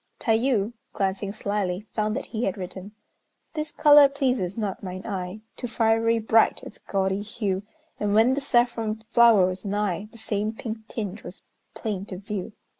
[0.19, 2.93] Tayû, glancing slyly, found that he had written:
[3.53, 7.61] This color pleases not mine eye, Too fiery bright its gaudy hue,
[7.99, 11.43] And when the saffron flower was nigh, The same pink tinge was
[11.75, 12.53] plain to view.